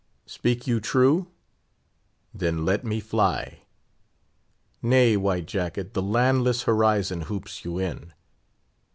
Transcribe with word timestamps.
Speak 0.25 0.65
you 0.65 0.79
true? 0.79 1.27
Then 2.33 2.65
let 2.65 2.83
me 2.83 2.99
fly! 2.99 3.59
Nay, 4.81 5.15
White 5.15 5.45
Jacket, 5.45 5.93
the 5.93 6.01
landless 6.01 6.63
horizon 6.63 7.21
hoops 7.29 7.63
you 7.63 7.77
in. 7.77 8.11